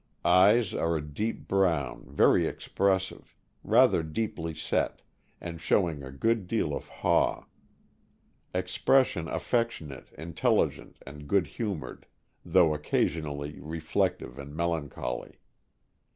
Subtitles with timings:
[0.25, 5.03] Eyes are a deep brown, very expressive, rather deeply set,
[5.39, 7.45] and showing a good deal of haw;
[8.51, 12.07] expres sion affectionate, intelligent, and good humored,
[12.43, 15.37] though occasionally reflective and melancholy.